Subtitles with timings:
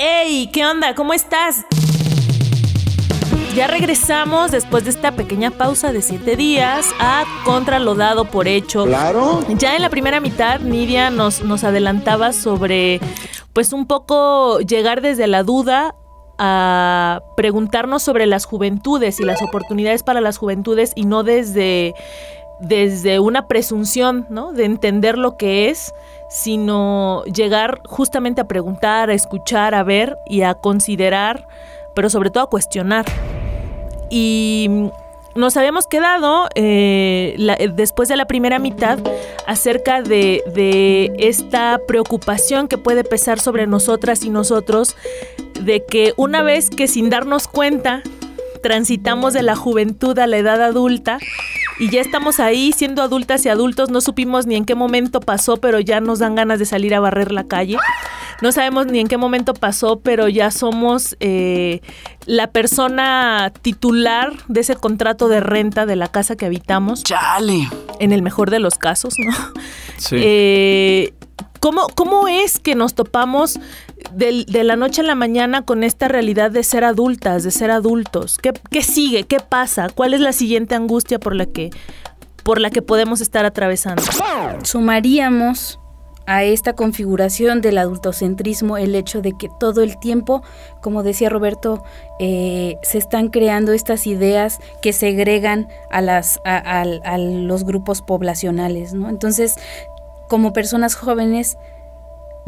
[0.00, 0.48] ¡Hey!
[0.52, 0.94] ¿Qué onda?
[0.94, 1.66] ¿Cómo estás?
[3.56, 8.46] Ya regresamos después de esta pequeña pausa de siete días a Contra lo dado por
[8.46, 8.84] hecho.
[8.84, 9.40] Claro.
[9.58, 13.00] Ya en la primera mitad, Nidia nos, nos adelantaba sobre,
[13.52, 15.96] pues un poco llegar desde la duda
[16.38, 21.92] a preguntarnos sobre las juventudes y las oportunidades para las juventudes y no desde,
[22.60, 24.52] desde una presunción, ¿no?
[24.52, 25.92] De entender lo que es,
[26.28, 31.48] sino llegar justamente a preguntar, a escuchar, a ver y a considerar,
[31.94, 33.04] pero sobre todo a cuestionar.
[34.10, 34.90] Y
[35.34, 37.36] nos habíamos quedado eh,
[37.74, 38.98] después de la primera mitad
[39.46, 44.96] acerca de, esta preocupación que puede pesar sobre nosotras y nosotros
[45.60, 48.02] de que una vez que sin darnos cuenta
[48.62, 51.18] transitamos de la juventud a la edad adulta
[51.78, 55.58] y ya estamos ahí siendo adultas y adultos, no supimos ni en qué momento pasó,
[55.58, 57.76] pero ya nos dan ganas de salir a barrer la calle.
[58.40, 61.80] No sabemos ni en qué momento pasó, pero ya somos eh,
[62.26, 67.02] la persona titular de ese contrato de renta de la casa que habitamos.
[67.02, 67.68] Chale.
[67.98, 69.32] En el mejor de los casos, ¿no?
[69.96, 70.16] Sí.
[70.18, 71.14] Eh,
[71.60, 73.58] ¿Cómo, es que nos topamos
[74.12, 78.38] de, la noche a la mañana con esta realidad de ser adultas, de ser adultos?
[78.38, 79.24] ¿Qué, ¿Qué, sigue?
[79.24, 79.88] ¿Qué pasa?
[79.94, 81.70] ¿Cuál es la siguiente angustia por la que,
[82.42, 84.02] por la que podemos estar atravesando?
[84.62, 85.78] Sumaríamos
[86.28, 90.42] a esta configuración del adultocentrismo el hecho de que todo el tiempo,
[90.82, 91.82] como decía Roberto,
[92.20, 96.84] eh, se están creando estas ideas que segregan a, las, a,
[97.16, 99.08] los grupos poblacionales, ¿no?
[99.08, 99.54] Entonces,
[100.28, 101.56] como personas jóvenes,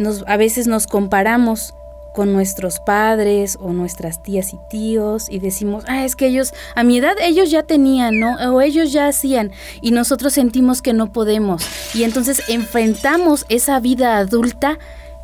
[0.00, 1.74] nos, a veces nos comparamos
[2.12, 6.82] con nuestros padres o nuestras tías y tíos y decimos, ah, es que ellos, a
[6.82, 8.34] mi edad ellos ya tenían, ¿no?
[8.52, 11.62] O ellos ya hacían y nosotros sentimos que no podemos.
[11.94, 14.78] Y entonces enfrentamos esa vida adulta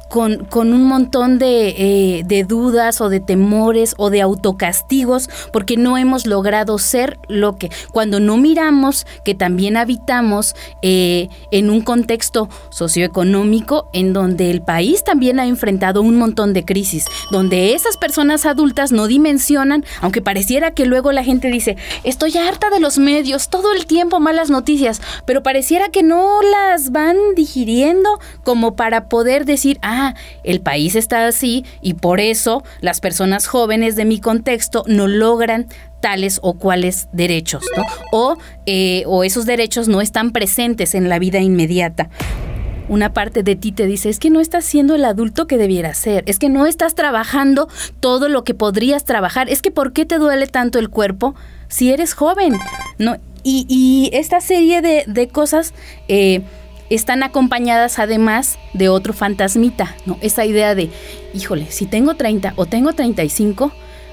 [0.08, 5.76] con, con un montón de, eh, de, dudas o de temores o de autocastigos porque
[5.76, 11.80] no hemos logrado ser lo que cuando no miramos que también habitamos eh, en un
[11.80, 17.96] contexto socioeconómico en donde el país también ha enfrentado un montón de crisis, donde esas
[17.96, 22.98] personas adultas no dimensionan, aunque pareciera que luego la gente dice, estoy harta de los
[22.98, 29.08] medios, todo el tiempo malas noticias, pero pareciera que no las van digiriendo como para
[29.08, 30.14] poder decir, ah, Ah,
[30.44, 35.68] el país está así y por eso las personas jóvenes de mi contexto no logran
[36.02, 37.64] tales o cuales derechos.
[38.12, 38.36] O,
[38.66, 42.10] eh, o esos derechos no están presentes en la vida inmediata
[42.88, 45.92] una parte de ti te dice, es que no estás siendo el adulto que debiera
[45.94, 47.68] ser, es que no estás trabajando
[47.98, 51.34] todo lo que podrías trabajar, es que ¿por qué te duele tanto el cuerpo
[51.66, 52.54] si eres joven?
[52.98, 53.16] ¿No?
[53.42, 55.72] Y, esta serie de, de cosas
[56.08, 56.42] eh,
[56.90, 60.18] están acompañadas además de otro fantasmita, ¿no?
[60.20, 60.90] Esa idea de,
[61.34, 63.72] híjole, si tengo 30 o tengo 35,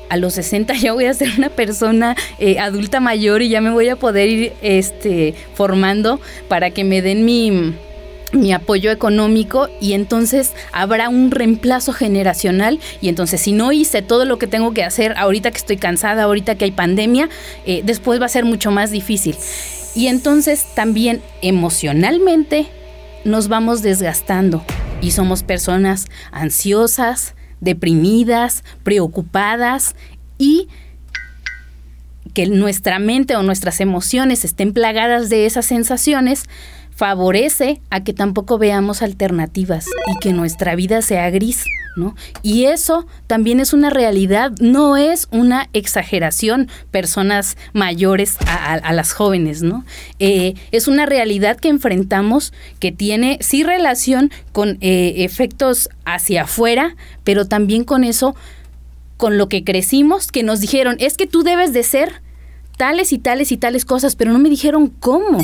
[0.10, 3.72] a los 60 ya voy a ser una persona eh, adulta mayor y ya me
[3.72, 7.74] voy a poder ir este, formando para que me den mi,
[8.32, 14.26] mi apoyo económico y entonces habrá un reemplazo generacional y entonces si no hice todo
[14.26, 17.30] lo que tengo que hacer ahorita que estoy cansada, ahorita que hay pandemia,
[17.66, 19.36] eh, después va a ser mucho más difícil.
[19.96, 22.68] Y entonces también emocionalmente
[23.26, 24.66] nos vamos desgastando
[25.02, 29.96] y somos personas ansiosas, deprimidas, preocupadas
[30.38, 30.68] y
[32.34, 36.46] que nuestra mente o nuestras emociones estén plagadas de esas sensaciones
[36.96, 41.64] favorece a que tampoco veamos alternativas y que nuestra vida sea gris.
[41.96, 42.16] ¿No?
[42.42, 49.62] Y eso también es una realidad, no es una exageración, personas mayores a, las jóvenes,
[49.62, 49.86] ¿no?
[50.18, 56.96] Eh, es una realidad que enfrentamos que tiene sí relación con eh, efectos hacia afuera,
[57.24, 58.36] pero también con eso,
[59.18, 62.24] con lo que crecimos, que nos dijeron, es que tú debes de ser
[62.78, 65.40] tales y tales y tales cosas, pero no me dijeron cómo.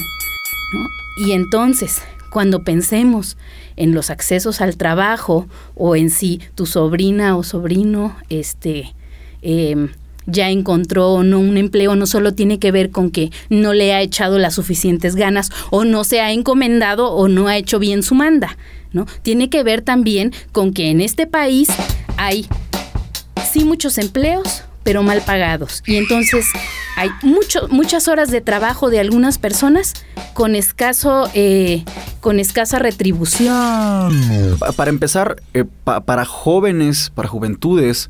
[1.25, 3.37] Y entonces, cuando pensemos
[3.79, 8.93] en los accesos al trabajo o en si tu sobrina o sobrino este,
[9.41, 9.89] em,
[10.27, 13.93] ya encontró o no un empleo, no solo tiene que ver con que no le
[13.93, 18.03] ha echado las suficientes ganas o no se ha encomendado o no ha hecho bien
[18.03, 18.57] su manda,
[18.91, 19.07] ¿no?
[19.23, 21.69] Tiene que ver también con que en este país
[22.17, 22.47] hay
[23.51, 25.83] sí muchos empleos, pero mal pagados.
[25.85, 26.47] Y entonces
[26.97, 29.93] hay mucho, muchas horas de trabajo de algunas personas
[30.33, 31.85] con escaso, eh,
[32.21, 34.57] con escasa retribución.
[34.75, 38.09] Para empezar, eh, para jóvenes, para juventudes,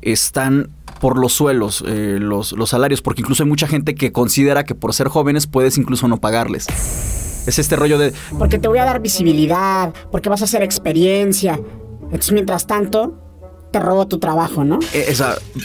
[0.00, 0.70] están
[1.00, 4.76] por los suelos eh, los, los salarios, porque incluso hay mucha gente que considera que
[4.76, 6.68] por ser jóvenes puedes incluso no pagarles.
[7.48, 8.12] Es este rollo de...
[8.38, 11.58] Porque te voy a dar visibilidad, porque vas a hacer experiencia.
[12.04, 13.31] Entonces, mientras tanto,
[13.72, 14.78] te robo tu trabajo, ¿no?
[14.92, 15.12] Eh,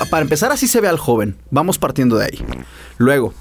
[0.09, 1.37] para empezar, así se ve al joven.
[1.51, 2.45] Vamos partiendo de ahí.
[2.97, 3.33] Luego,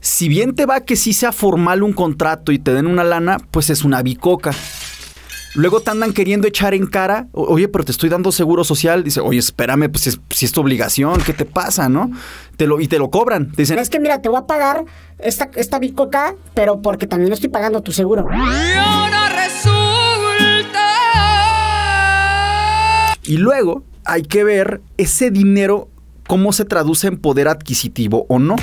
[0.00, 3.38] si bien te va que sí sea formal un contrato y te den una lana,
[3.50, 4.52] pues es una bicoca.
[5.54, 9.04] Luego te andan queriendo echar en cara, oye, pero te estoy dando seguro social.
[9.04, 12.10] Dice, oye, espérame, pues si es, tu obligación, ¿qué te pasa, no?
[12.56, 13.52] Te lo, y te lo cobran.
[13.56, 14.84] dicen, es que mira, te voy a pagar
[15.18, 18.26] esta, esta bicoca, pero porque también estoy pagando tu seguro.
[23.26, 25.88] Y luego hay que ver ese dinero,
[26.26, 28.56] cómo se traduce en poder adquisitivo o no.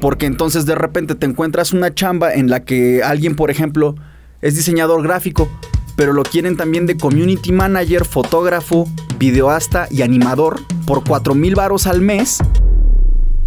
[0.00, 3.94] Porque entonces de repente te encuentras una chamba en la que alguien, por ejemplo,
[4.42, 5.48] es diseñador gráfico,
[5.96, 8.86] pero lo quieren también de community manager, fotógrafo,
[9.18, 12.38] videoasta y animador por 4 mil varos al mes,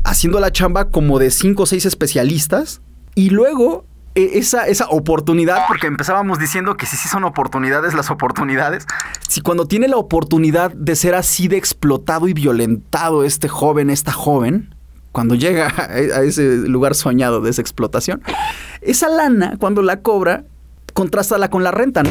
[0.03, 2.81] haciendo la chamba como de 5 o 6 especialistas.
[3.13, 3.86] Y luego
[4.17, 8.85] esa, esa oportunidad, porque empezábamos diciendo que si sí son oportunidades las oportunidades,
[9.27, 14.11] si cuando tiene la oportunidad de ser así de explotado y violentado este joven, esta
[14.11, 14.73] joven,
[15.11, 18.21] cuando llega a ese lugar soñado de esa explotación,
[18.81, 20.45] esa lana, cuando la cobra,
[20.93, 22.09] contrástala con la renta, ¿no?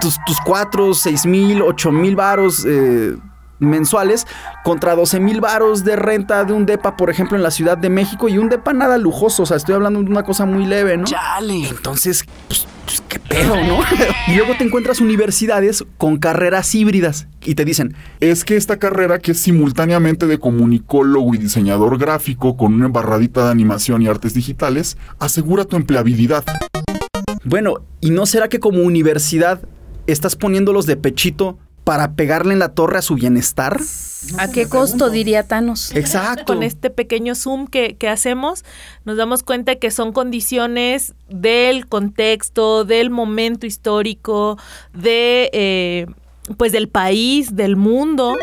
[0.00, 3.16] tus, tus 4, 6 mil, 8 mil varos eh,
[3.58, 4.26] mensuales
[4.64, 7.90] contra 12 mil varos de renta de un depa, por ejemplo, en la Ciudad de
[7.90, 9.44] México y un depa nada lujoso.
[9.44, 11.04] O sea, estoy hablando de una cosa muy leve, ¿no?
[11.04, 11.68] Chale.
[11.68, 13.80] Entonces, pues, pues qué pedo, ¿no?
[14.28, 19.18] y luego te encuentras universidades con carreras híbridas y te dicen, es que esta carrera
[19.18, 24.34] que es simultáneamente de comunicólogo y diseñador gráfico con una embarradita de animación y artes
[24.34, 26.44] digitales, asegura tu empleabilidad.
[27.44, 29.60] Bueno, ¿y no será que como universidad
[30.06, 33.80] estás poniéndolos de pechito para pegarle en la torre a su bienestar.
[34.38, 35.94] ¿A qué costo diría Thanos?
[35.94, 36.44] Exacto.
[36.44, 38.64] Con este pequeño zoom que, hacemos,
[39.04, 44.58] nos damos cuenta que son condiciones del contexto, del momento histórico,
[44.94, 46.06] de eh,
[46.56, 48.36] pues del país, del mundo,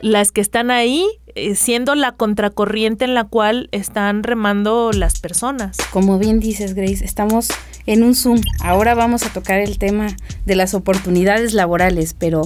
[0.00, 1.04] las que están ahí
[1.34, 5.78] eh, siendo la contracorriente en la cual están remando las personas.
[5.90, 7.48] Como bien dices, Grace, estamos
[7.86, 8.40] en un Zoom.
[8.60, 10.16] Ahora vamos a tocar el tema
[10.46, 12.42] de las oportunidades laborales, pero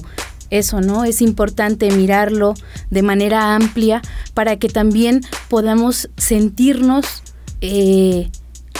[0.51, 1.05] eso, ¿no?
[1.05, 2.55] Es importante mirarlo
[2.91, 4.03] de manera amplia
[4.35, 7.23] para que también podamos sentirnos
[7.61, 8.31] eh,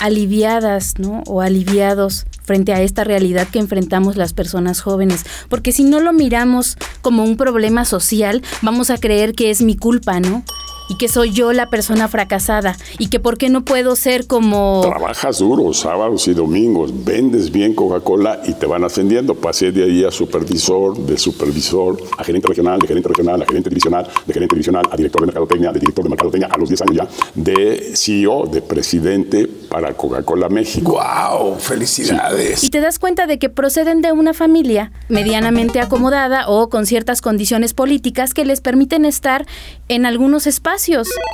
[0.01, 1.23] aliviadas, ¿no?
[1.27, 5.25] O aliviados frente a esta realidad que enfrentamos las personas jóvenes.
[5.49, 9.77] Porque si no lo miramos como un problema social, vamos a creer que es mi
[9.77, 10.45] culpa, ¿no?
[10.89, 14.81] Y que soy yo la persona fracasada y que por qué no puedo ser como...
[14.83, 19.35] Trabajas duro sábados y domingos, vendes bien Coca-Cola y te van ascendiendo.
[19.35, 23.69] Pasé de ahí a supervisor, de supervisor a gerente regional, de gerente regional a gerente
[23.69, 26.83] divisional, de gerente divisional a director de mercadotecnia, de director de mercadotecnia a los 10
[26.83, 30.93] años ya, de CEO, de presidente para Coca-Cola México.
[30.93, 31.57] ¡Wow!
[31.59, 32.65] ¡Felicidades!
[32.65, 37.21] Y te das cuenta de que proceden de una familia medianamente acomodada o con ciertas
[37.21, 39.47] condiciones políticas que les permiten estar
[39.89, 40.78] en algunos espacios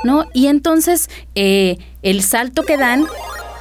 [0.04, 0.26] ¿no?
[0.32, 3.04] Y entonces eh, el salto que dan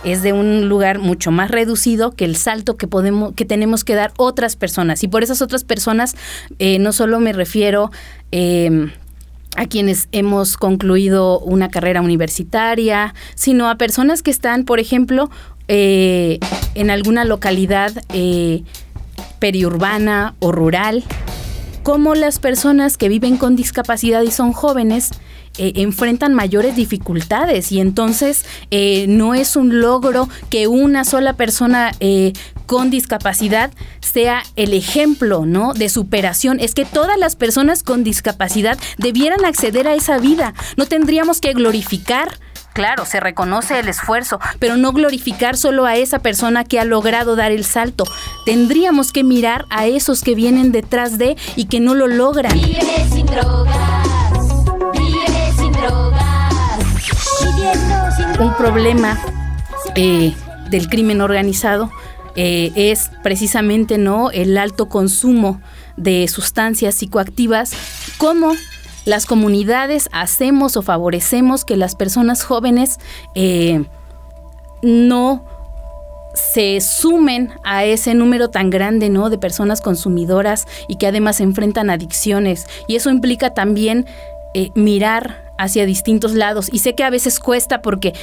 [0.04, 3.96] es de un lugar mucho más reducido que el salto que podemos que tenemos que
[3.96, 6.16] dar otras personas y por esas otras personas
[6.60, 7.92] eh, no solo me refiero
[8.32, 8.92] em,
[9.56, 15.30] a quienes hemos concluido una carrera universitaria, sino a personas que están, por ejemplo,
[15.68, 16.40] eh,
[16.74, 17.94] en alguna localidad
[19.38, 21.04] periurbana o rural,
[21.84, 25.12] como las personas que viven con discapacidad y son jóvenes
[25.60, 31.92] eh, enfrentan mayores dificultades y entonces eh, no es un logro que una sola persona
[32.00, 32.34] eh,
[32.66, 35.74] con discapacidad sea el ejemplo, ¿no?
[35.74, 36.60] De superación.
[36.60, 40.56] Es que todas las personas con discapacidad debieran acceder a esa vida.
[40.76, 42.40] No tendríamos que glorificar
[42.74, 47.36] Claro, se reconoce el esfuerzo, pero no glorificar solo a esa persona que ha logrado
[47.36, 48.04] dar el salto.
[48.46, 52.60] Tendríamos que mirar a esos que vienen detrás de y que no lo logran.
[52.60, 53.28] sin
[58.40, 59.20] un problema
[59.96, 60.34] eh,
[60.70, 61.92] del crimen organizado
[62.36, 65.62] eh, es precisamente no el alto consumo
[65.98, 67.74] de sustancias psicoactivas,
[68.18, 68.54] cómo
[69.06, 73.00] las comunidades hacemos o favorecemos que las personas jóvenes
[73.36, 73.86] eh,
[74.82, 75.46] no
[76.34, 79.30] se sumen a ese número tan grande ¿no?
[79.30, 82.66] de personas consumidoras y que además enfrentan adicciones.
[82.88, 84.08] Y eso implica también
[84.76, 86.70] mirar hacia distintos lados.
[86.72, 88.14] Y sé que a veces cuesta porque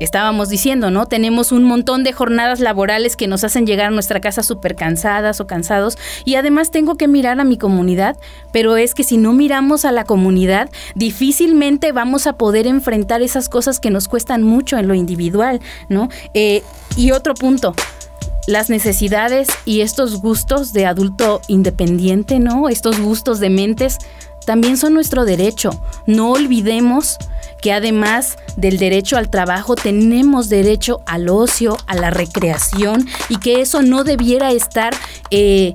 [0.00, 1.06] estábamos diciendo, ¿no?
[1.06, 5.40] Tenemos un montón de jornadas laborales que nos hacen llegar a nuestra casa súper cansadas
[5.40, 8.16] o cansados y además tengo que mirar a mi comunidad,
[8.52, 13.48] pero es que si no miramos a la comunidad, difícilmente vamos a poder enfrentar esas
[13.48, 16.08] cosas que nos cuestan mucho en lo individual, ¿no?
[16.34, 16.62] Eh,
[16.96, 17.74] y otro punto,
[18.46, 22.68] las necesidades y estos gustos de adulto independiente, ¿no?
[22.68, 23.98] Estos gustos de mentes
[24.46, 25.70] también son nuestro derecho.
[26.06, 27.18] No olvidemos
[27.60, 33.60] que además del derecho al trabajo tenemos derecho al ocio, a la recreación y que
[33.60, 34.94] eso no debiera estar
[35.30, 35.74] eh,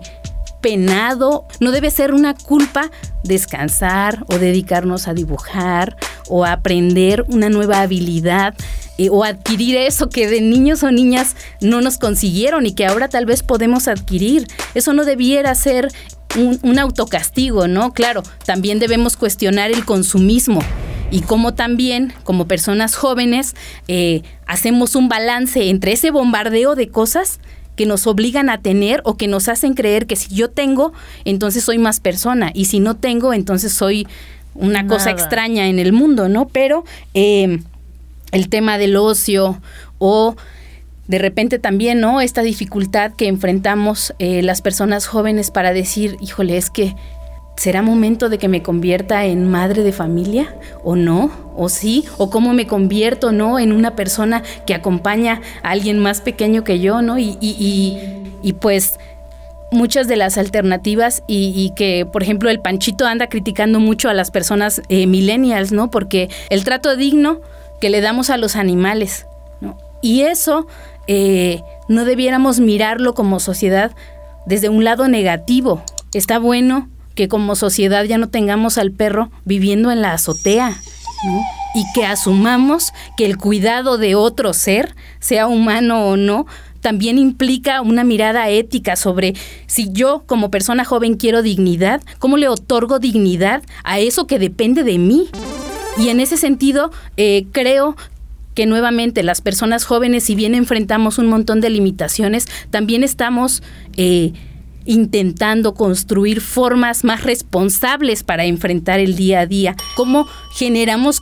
[0.62, 2.90] penado, no debe ser una culpa
[3.24, 5.96] descansar o dedicarnos a dibujar
[6.28, 8.56] o a aprender una nueva habilidad
[8.98, 13.10] eh, o adquirir eso que de niños o niñas no nos consiguieron y que ahora
[13.10, 14.48] tal vez podemos adquirir.
[14.74, 15.90] Eso no debiera ser
[16.36, 17.94] un, autocastigo, ¿no?
[17.94, 20.62] Claro, también debemos cuestionar el consumismo
[21.16, 23.56] y cómo también, como personas jóvenes,
[23.88, 27.40] eh, hacemos un balance entre ese bombardeo de cosas
[27.78, 30.92] que nos obligan a tener o que nos hacen creer que si yo tengo,
[31.24, 34.06] entonces soy más persona y si no tengo, entonces soy
[34.56, 36.50] una cosa extraña en el mundo, ¿no?
[36.50, 37.60] Pero eh,
[38.34, 39.62] el tema del ocio
[40.00, 40.36] o
[41.08, 42.20] de repente también, ¿no?
[42.20, 46.94] Esta dificultad que enfrentamos eh, las personas jóvenes para decir, híjole, es que
[47.56, 50.56] ¿será momento de que me convierta en madre de familia?
[50.84, 51.32] ¿O no?
[51.56, 52.06] ¿O sí?
[52.18, 53.60] ¿O cómo me convierto, no?
[53.60, 57.18] En una persona que acompaña a alguien más pequeño que yo, ¿no?
[57.18, 57.98] Y, y,
[58.42, 59.00] y, pues
[59.72, 64.32] muchas de las alternativas y, que, por ejemplo, el Panchito anda criticando mucho a las
[64.32, 65.90] personas eh, millennials, ¿no?
[65.90, 67.42] Porque el trato digno
[67.82, 69.26] que le damos a los animales,
[69.62, 69.78] ¿no?
[70.02, 70.68] Y eso
[71.08, 73.92] eh, no debiéramos mirarlo como sociedad
[74.46, 75.82] desde un lado negativo.
[76.14, 80.80] Está bueno que como sociedad ya no tengamos al perro viviendo en la azotea,
[81.74, 86.46] Y que asumamos que el cuidado de otro ser, sea humano o no,
[86.82, 89.34] también implica una mirada ética sobre
[89.66, 94.84] si yo como persona joven quiero dignidad, ¿cómo le otorgo dignidad a eso que depende
[94.84, 95.30] de mí?
[95.98, 97.96] Y en ese sentido, eh, creo
[98.54, 103.64] que nuevamente las personas jóvenes, si bien enfrentamos un montón de limitaciones, también estamos
[103.98, 104.34] eh,
[104.86, 109.76] intentando construir formas más responsables para enfrentar el día a día.
[109.96, 111.22] ¿Cómo generamos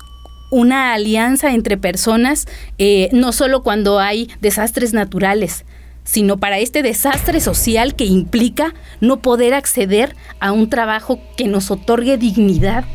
[0.54, 2.46] una alianza entre personas,
[2.78, 5.66] eh, no solo cuando hay desastres naturales,
[6.04, 11.72] sino para este desastre social que implica no poder acceder a un trabajo que nos
[11.72, 12.86] otorgue dignidad.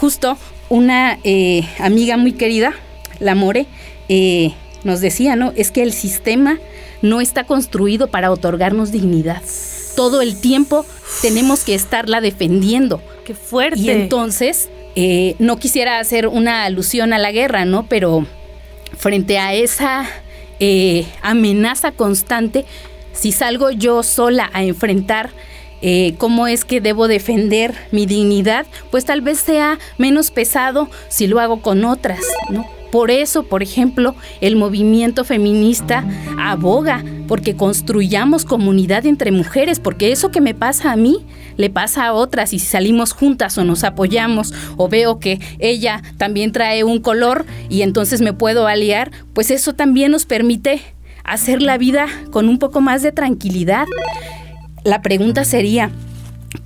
[0.00, 0.38] Justo
[0.70, 2.72] una eh, amiga muy querida
[3.20, 3.66] la More,
[4.08, 4.52] eh,
[4.82, 5.52] nos decía, ¿no?
[5.56, 6.58] Es que el sistema
[7.02, 9.42] no está construido para otorgarnos dignidad.
[9.98, 10.86] Todo el tiempo
[11.22, 13.02] tenemos que estarla defendiendo.
[13.24, 13.80] Qué fuerte.
[13.80, 17.86] Y entonces, eh, no quisiera hacer una alusión a la guerra, ¿no?
[17.88, 18.24] Pero
[18.96, 20.06] frente a esa
[20.60, 22.64] eh, amenaza constante,
[23.12, 25.30] si salgo yo sola a enfrentar
[26.18, 31.38] cómo es que debo defender mi dignidad, pues tal vez sea menos pesado si lo
[31.38, 32.18] hago con otras,
[32.50, 32.77] ¿no?
[32.90, 36.04] Por eso, por ejemplo, el movimiento feminista
[36.38, 41.26] aboga porque construyamos comunidad entre mujeres, porque eso que me pasa a mí
[41.58, 46.02] le pasa a otras y si salimos juntas o nos apoyamos o veo que ella
[46.16, 50.80] también trae un color y entonces me puedo aliar, pues eso también nos permite
[51.24, 53.86] hacer la vida con un poco más de tranquilidad.
[54.84, 55.90] La pregunta sería,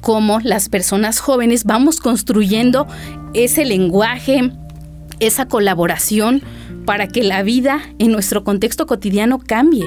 [0.00, 2.86] ¿cómo las personas jóvenes vamos construyendo
[3.34, 4.52] ese lenguaje,
[5.26, 6.42] esa colaboración
[6.84, 9.86] para que la vida en nuestro contexto cotidiano cambie.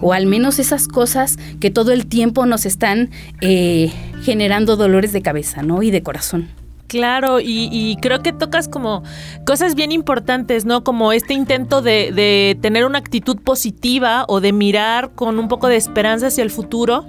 [0.00, 3.92] O al menos esas cosas que todo el tiempo nos están eh,
[4.22, 5.82] generando dolores de cabeza, ¿no?
[5.82, 6.48] Y de corazón.
[6.86, 9.02] Claro, y, creo que tocas como
[9.46, 10.84] cosas bien importantes, ¿no?
[10.84, 15.68] Como este intento de, de tener una actitud positiva o de mirar con un poco
[15.68, 17.06] de esperanza hacia el futuro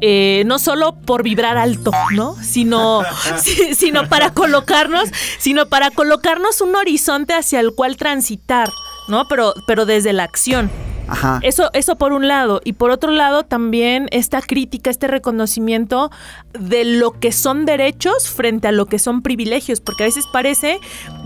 [0.00, 2.34] eh, no solo por vibrar alto, ¿no?
[2.42, 3.02] Sino,
[3.74, 8.68] sino para colocarnos, sino para colocarnos un horizonte hacia el cual transitar,
[9.08, 9.26] ¿no?
[9.28, 10.70] Pero, pero desde la acción.
[11.06, 11.40] Ajá.
[11.42, 12.60] Eso, eso por un lado.
[12.64, 16.10] Y por otro lado, también esta crítica, este reconocimiento
[16.52, 19.80] de lo que son derechos frente a lo que son privilegios.
[19.80, 20.78] Porque a veces parece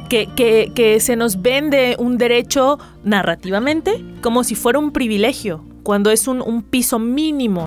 [0.08, 0.26] que,
[0.74, 6.40] que se nos vende un derecho narrativamente como si fuera un privilegio, cuando es un,
[6.40, 7.66] un piso mínimo.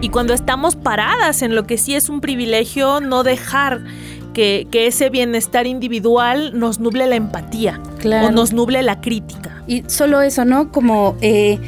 [0.00, 3.84] Y cuando estamos paradas en lo que sí es un privilegio, no dejar
[4.32, 9.62] que, ese bienestar individual nos nuble la empatía o nos nuble la crítica.
[9.66, 10.72] Y solo eso, ¿no?
[10.72, 11.58] Como eh,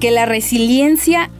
[0.00, 1.30] que la resiliencia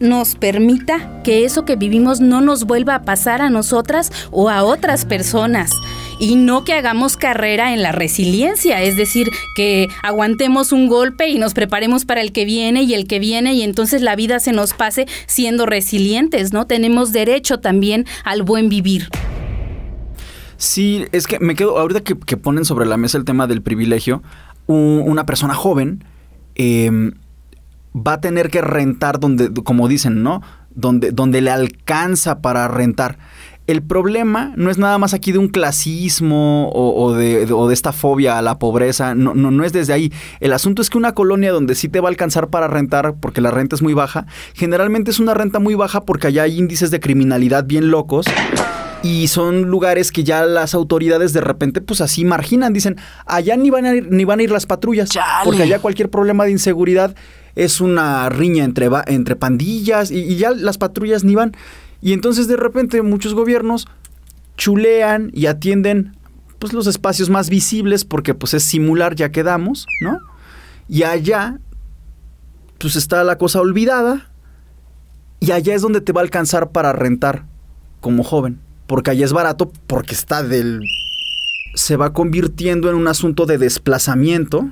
[0.00, 4.62] nos permita que eso que vivimos no nos vuelva a pasar a nosotras o a
[4.62, 5.72] otras personas
[6.18, 11.38] y no que hagamos carrera en la resiliencia, es decir, que aguantemos un golpe y
[11.38, 14.52] nos preparemos para el que viene y el que viene y entonces la vida se
[14.52, 16.66] nos pase siendo resilientes, ¿no?
[16.66, 19.08] Tenemos derecho también al buen vivir.
[20.56, 24.22] Sí, es que me quedo, ahorita que, ponen sobre la mesa el tema del privilegio,
[24.66, 26.04] una persona joven,
[26.54, 27.12] em,
[27.94, 30.42] va a tener que rentar donde, como dicen, ¿no?
[30.74, 33.18] Donde, donde le alcanza para rentar.
[33.66, 37.92] El problema no es nada más aquí de un clasismo o, de, o, de, esta
[37.92, 40.12] fobia a la pobreza, no, no, no es desde ahí.
[40.40, 43.40] El asunto es que una colonia donde sí te va a alcanzar para rentar porque
[43.40, 46.90] la renta es muy baja, generalmente es una renta muy baja porque allá hay índices
[46.90, 48.26] de criminalidad bien locos
[49.02, 53.70] y son lugares que ya las autoridades de repente pues así marginan, dicen, allá ni
[53.70, 55.08] van a ir, ni van a ir las patrullas,
[55.44, 57.14] porque allá cualquier problema de inseguridad
[57.56, 61.52] es una riña entre, entre pandillas y, ya las patrullas ni van.
[62.00, 63.86] Y entonces de repente muchos gobiernos
[64.56, 66.16] chulean y atienden
[66.58, 70.18] pues los espacios más visibles porque pues es simular ya quedamos, ¿no?
[70.88, 71.58] Y allá
[72.78, 74.30] pues está la cosa olvidada
[75.40, 77.46] y allá es donde te va a alcanzar para rentar
[78.00, 80.82] como joven, porque allá es barato porque está del
[81.74, 84.70] se va convirtiendo en un asunto de desplazamiento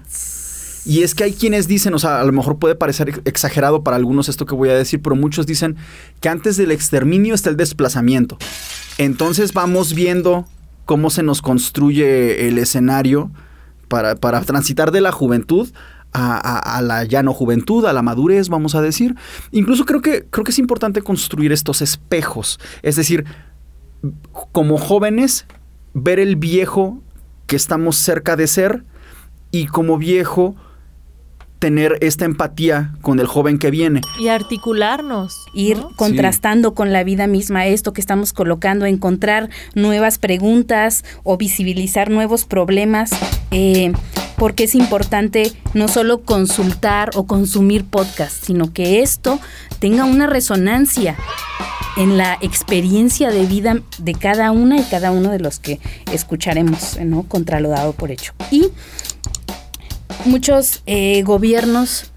[0.84, 3.96] y es que hay quienes dicen, o sea, a lo mejor puede parecer exagerado para
[3.96, 5.76] algunos esto que voy a decir, pero muchos dicen
[6.20, 8.36] que antes del exterminio está el desplazamiento.
[8.98, 10.44] Entonces vamos viendo
[10.84, 13.30] cómo se nos construye el escenario
[13.88, 15.70] para, transitar de la juventud
[16.14, 19.14] a, la ya no juventud, a la madurez, vamos a decir.
[19.50, 22.58] Incluso creo que, creo que es importante construir estos espejos.
[22.82, 23.24] Es decir,
[24.50, 25.46] como jóvenes,
[25.94, 27.00] ver el viejo
[27.46, 28.84] que estamos cerca de ser
[29.50, 30.56] y como viejo
[31.62, 34.00] tener esta empatía con el joven que viene.
[34.18, 35.46] Y articularnos.
[35.54, 42.10] Ir contrastando con la vida misma esto que estamos colocando, encontrar nuevas preguntas o visibilizar
[42.10, 43.10] nuevos problemas,
[43.52, 43.92] eh,
[44.38, 49.38] porque es importante no solo consultar o consumir podcast, sino que esto
[49.78, 51.16] tenga una resonancia
[51.96, 55.78] en la experiencia de vida de cada una y cada uno de los que
[56.10, 57.22] escucharemos, ¿no?
[57.22, 58.32] Contra lo dado por hecho.
[58.50, 58.68] Y
[60.24, 62.12] muchos eh, gobiernos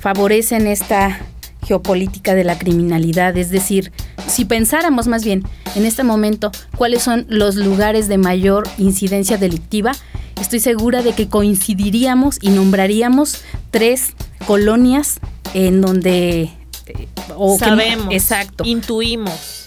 [0.00, 1.20] favorecen esta
[1.66, 3.92] geopolítica de la criminalidad, es decir,
[4.26, 5.44] si pensáramos más bien
[5.76, 9.92] en este momento cuáles son los lugares de mayor incidencia delictiva,
[10.40, 14.14] estoy segura de que coincidiríamos y nombraríamos tres
[14.46, 15.20] colonias
[15.54, 16.50] en donde
[16.86, 17.08] eh,
[17.58, 19.60] sabemos, exacto, intuimos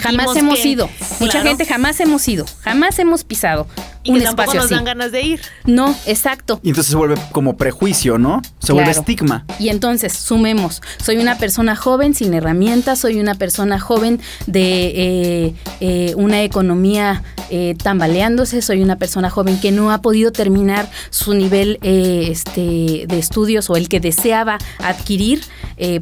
[0.00, 0.88] jamás hemos ido.
[1.20, 3.66] Mucha gente jamás hemos ido, jamás hemos pisado
[4.02, 5.40] y un espacio nos dan ganas de ir.
[5.66, 6.60] No, exacto.
[6.62, 8.40] Y entonces se vuelve como prejuicio, ¿no?
[8.58, 9.44] Se vuelve estigma.
[9.58, 15.54] Y entonces, sumemos, soy una persona joven sin herramientas, soy una persona joven de eh,
[15.80, 21.34] eh, una economía eh, tambaleándose, soy una persona joven que no ha podido terminar su
[21.34, 25.42] nivel este, de estudios o el que deseaba adquirir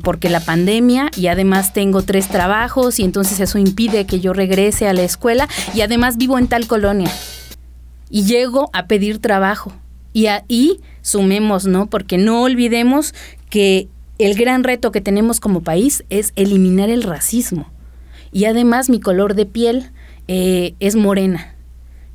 [0.03, 4.89] porque la pandemia y además tengo tres trabajos y entonces eso impide que yo regrese
[4.89, 7.09] a la escuela y además vivo en tal colonia
[8.11, 9.73] y llego a pedir trabajo.
[10.13, 11.87] Y ahí sumemos, ¿no?
[11.87, 13.15] Porque no olvidemos
[13.51, 17.71] que el gran reto que tenemos como país es eliminar el racismo.
[18.33, 19.91] Y además mi color de piel
[20.27, 21.55] eh, es morena.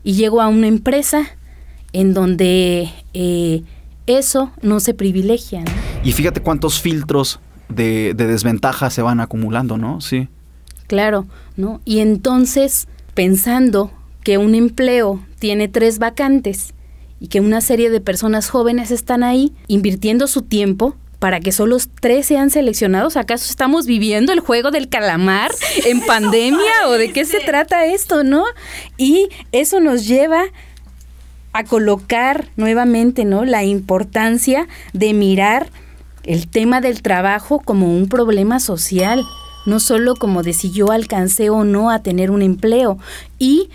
[0.04, 1.26] Y llego a una empresa
[1.94, 3.64] en donde eh,
[4.06, 5.64] eso no se privilegia.
[6.04, 10.02] Y fíjate cuántos filtros de, de desventaja se van acumulando, ¿no?
[10.02, 10.28] Sí.
[10.88, 11.26] Claro,
[11.56, 11.80] ¿no?
[11.86, 13.92] Y entonces, pensando
[14.24, 16.74] que un empleo tiene tres vacantes
[17.20, 21.76] y que una serie de personas jóvenes están ahí invirtiendo su tiempo para que solo
[22.00, 23.18] tres sean seleccionados?
[23.18, 25.52] ¿Acaso estamos viviendo el juego del calamar
[25.86, 28.46] en pandemia o de qué se trata esto, no?
[28.96, 30.46] Y eso nos lleva
[31.52, 33.44] a colocar nuevamente, ¿no?
[33.44, 35.68] La importancia de mirar
[36.24, 39.26] el tema del trabajo como un problema social
[39.66, 42.98] no solo como de si yo alcancé o no a tener un empleo
[43.40, 43.70] y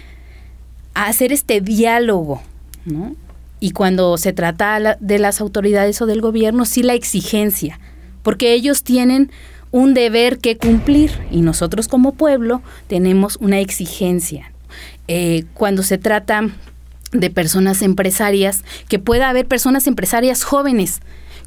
[0.98, 2.42] a hacer este diálogo,
[2.84, 3.14] ¿no?
[3.60, 7.78] Y cuando se trata de las autoridades o del gobierno, sí la exigencia,
[8.24, 9.30] porque ellos tienen
[9.70, 14.50] un deber que cumplir y nosotros como pueblo tenemos una exigencia.
[15.06, 16.48] Eh, cuando se trata
[17.12, 21.00] de personas empresarias, que pueda haber personas empresarias jóvenes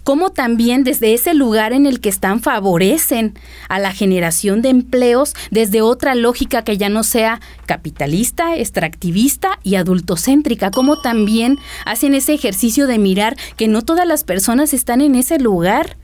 [0.04, 3.34] cómo también desde ese lugar en el que están favorecen
[3.70, 9.76] a la generación de empleos desde otra lógica que ya no sea capitalista, extractivista y
[9.76, 15.16] adultocéntrica, cómo también hacen ese ejercicio de mirar que no todas las personas están en
[15.16, 15.98] ese lugar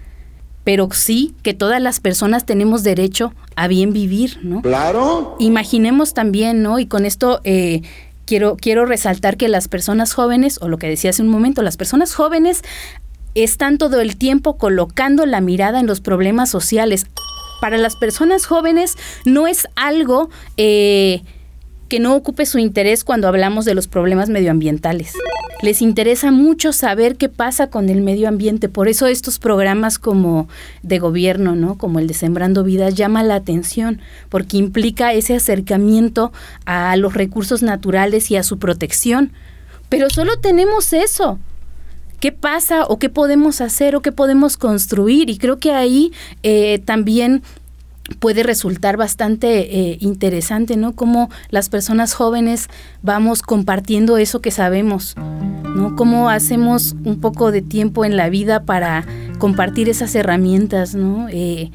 [0.63, 4.61] pero sí que todas las personas tenemos derecho a bien vivir, ¿no?
[4.61, 5.37] Claro.
[5.39, 6.77] Imaginemos también, ¿no?
[6.77, 7.83] Y con esto eh,
[8.25, 11.77] quiero, quiero resaltar que las personas jóvenes, o lo que decía hace un momento, las
[11.77, 12.63] personas jóvenes
[13.43, 17.05] están todo el tiempo colocando la mirada en los problemas sociales.
[17.61, 18.95] Para las personas jóvenes
[19.25, 21.21] no es algo eh,
[21.89, 25.13] que no ocupe su interés cuando hablamos de los problemas medioambientales.
[25.63, 30.47] Les interesa mucho saber qué pasa con el medio ambiente, por eso estos programas como
[30.83, 31.79] de gobierno, ¿no?
[31.79, 36.31] Como el de Sembrando Vidas llama la atención, porque implica ese acercamiento
[36.65, 39.31] a los recursos naturales y a su protección.
[39.89, 41.39] Pero solo tenemos eso.
[42.19, 45.29] ¿Qué pasa o qué podemos hacer o qué podemos construir?
[45.29, 47.43] Y creo que ahí eh, también
[48.19, 50.93] puede resultar bastante eh, interesante, ¿no?
[50.93, 52.69] Cómo las personas jóvenes
[53.01, 55.15] vamos compartiendo eso que sabemos,
[55.75, 55.95] ¿no?
[55.95, 59.05] Cómo hacemos un poco de tiempo en la vida para
[59.37, 61.27] compartir esas herramientas, ¿no?
[61.29, 61.71] Eh,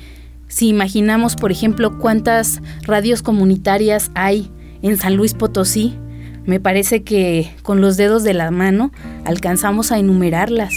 [0.48, 4.50] si imaginamos, por ejemplo, cuántas radios comunitarias hay
[4.82, 5.96] en San Luis Potosí,
[6.44, 8.92] me parece que con los dedos de la mano
[9.24, 10.72] alcanzamos a enumerarlas.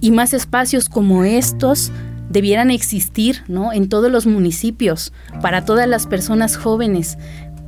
[0.00, 1.92] Y más espacios como estos
[2.28, 3.72] debieran existir ¿no?
[3.72, 7.18] en todos los municipios, para todas las personas jóvenes,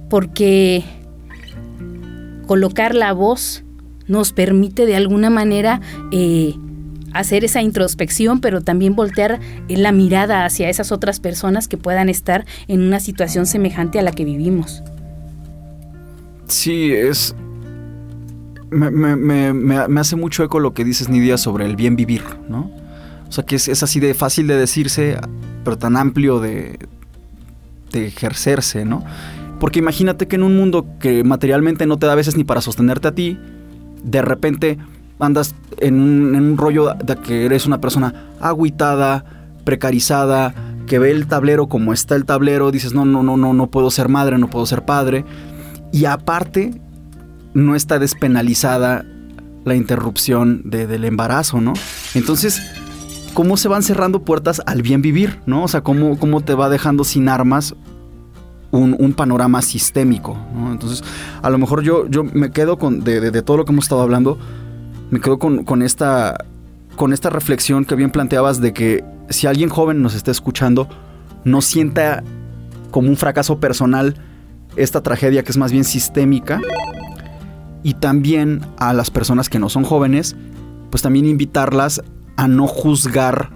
[0.08, 0.84] porque
[2.46, 3.62] colocar la voz
[4.06, 5.80] nos permite de alguna manera
[6.12, 6.54] eh,
[7.12, 12.44] hacer esa introspección, pero también voltear la mirada hacia esas otras personas que puedan estar
[12.68, 14.82] en una situación semejante a la que vivimos.
[16.46, 17.34] Sí, es...
[18.70, 22.72] Me, me hace mucho eco lo que dices, Nidia, sobre el bien vivir, ¿no?
[23.28, 25.18] O sea, que es, así de fácil de decirse,
[25.64, 26.78] pero tan amplio de,
[27.90, 29.04] de ejercerse, ¿no?
[29.58, 32.60] Porque imagínate que en un mundo que materialmente no te da a veces ni para
[32.60, 33.36] sostenerte a ti,
[34.04, 34.78] de repente
[35.18, 39.24] andas en un, rollo de que eres una persona agüitada,
[39.64, 40.54] precarizada,
[40.86, 43.90] que ve el tablero como está el tablero, dices, no, no, no, no, no puedo
[43.90, 45.24] ser madre, no puedo ser padre.
[45.94, 46.74] Y aparte,
[47.54, 49.06] no está despenalizada
[49.64, 51.72] la interrupción del embarazo, ¿no?
[52.14, 52.60] Entonces,
[53.32, 55.62] cómo se van cerrando puertas al bien vivir, ¿no?
[55.62, 57.76] O sea, cómo, cómo te va dejando sin armas
[58.72, 60.72] un, panorama sistémico, ¿no?
[60.72, 61.04] Entonces,
[61.42, 64.36] a lo mejor yo, yo me quedo con, de, todo lo que hemos estado hablando,
[65.12, 66.44] me quedo con, esta,
[66.96, 70.88] con esta reflexión que bien planteabas de que si alguien joven nos está escuchando,
[71.44, 72.24] no sienta
[72.90, 74.16] como un fracaso personal
[74.76, 76.60] esta tragedia que es más bien sistémica,
[77.82, 80.34] y también a las personas que no son jóvenes,
[80.90, 82.02] pues también invitarlas
[82.36, 83.50] a no juzgar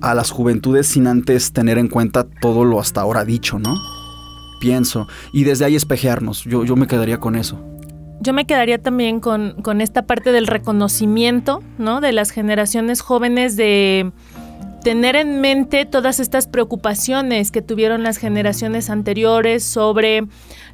[0.00, 3.76] a las juventudes sin antes tener en cuenta todo lo hasta ahora dicho, ¿no?
[4.60, 5.06] Pienso.
[5.32, 6.44] Y desde ahí espejearnos.
[6.44, 7.58] Yo, yo me quedaría con eso.
[8.20, 12.00] Yo me quedaría también con, con esta parte del reconocimiento, ¿no?
[12.00, 14.12] De las generaciones jóvenes de
[14.82, 20.24] tener en mente todas estas preocupaciones que tuvieron las generaciones anteriores sobre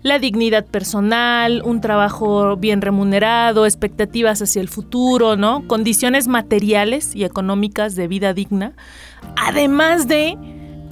[0.02, 5.66] la dignidad personal, un trabajo bien remunerado, expectativas hacia el futuro, ¿no?
[5.66, 8.72] Condiciones materiales y económicas de vida digna,
[9.36, 10.36] además de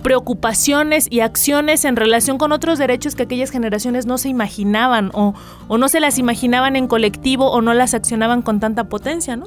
[0.03, 5.35] preocupaciones y acciones en relación con otros derechos que aquellas generaciones no se imaginaban o,
[5.69, 9.47] o no se las imaginaban en colectivo o no las accionaban con tanta potencia, ¿no?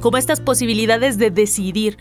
[0.00, 1.98] Como estas posibilidades de decidir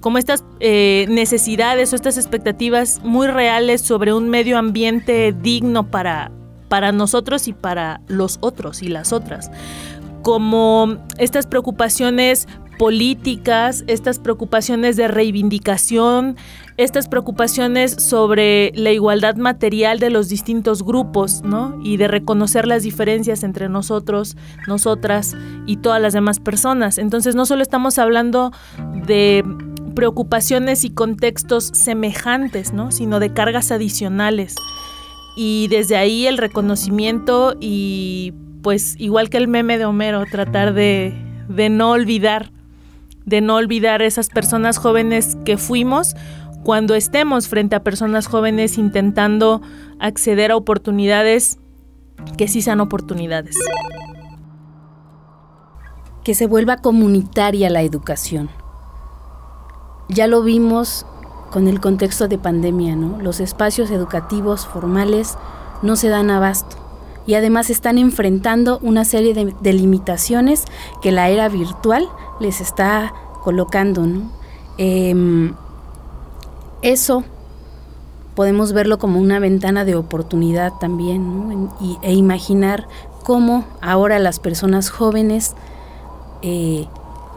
[0.00, 6.30] como estas eh, necesidades o estas expectativas muy reales sobre un medio ambiente digno para,
[6.68, 9.50] para nosotros y para los otros y las otras.
[10.22, 12.46] Como estas preocupaciones
[12.78, 16.36] políticas, estas preocupaciones de reivindicación,
[16.76, 21.78] estas preocupaciones sobre la igualdad material de los distintos grupos, ¿no?
[21.82, 24.36] Y de reconocer las diferencias entre nosotros,
[24.68, 26.98] nosotras y todas las demás personas.
[26.98, 28.52] Entonces no solo estamos hablando
[29.06, 29.44] de
[29.98, 32.92] preocupaciones y contextos semejantes, ¿no?
[32.92, 34.54] sino de cargas adicionales.
[35.34, 38.32] Y desde ahí el reconocimiento y
[38.62, 41.12] pues igual que el meme de Homero, tratar de,
[41.48, 42.52] de no olvidar,
[43.24, 46.14] de no olvidar esas personas jóvenes que fuimos
[46.62, 49.62] cuando estemos frente a personas jóvenes intentando
[49.98, 51.58] acceder a oportunidades
[52.36, 53.56] que sí sean oportunidades.
[56.22, 58.48] Que se vuelva comunitaria la educación
[60.08, 61.06] ya lo vimos
[61.50, 63.20] con el contexto de pandemia, ¿no?
[63.22, 65.36] Los espacios educativos formales
[65.82, 66.76] no se dan abasto
[67.26, 70.64] y además están enfrentando una serie de, limitaciones
[71.02, 72.08] que la era virtual
[72.40, 74.30] les está colocando, ¿no?
[74.78, 75.54] Em,
[76.80, 77.24] eso
[78.34, 81.76] podemos verlo como una ventana de oportunidad también, ¿no?
[82.02, 82.86] e imaginar
[83.24, 85.54] cómo ahora las personas jóvenes
[86.40, 86.86] eh,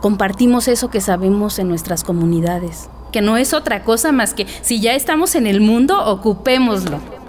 [0.02, 4.82] compartimos eso que sabemos en nuestras comunidades, que no es otra cosa más que si
[4.82, 7.21] ya estamos en el mundo, ocupémoslo.